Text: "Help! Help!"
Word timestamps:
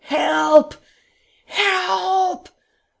"Help! 0.05 0.73
Help!" 1.45 2.49